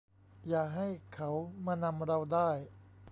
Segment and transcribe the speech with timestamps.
[0.49, 1.29] อย่าให้เขา
[1.65, 2.49] มานำเราได้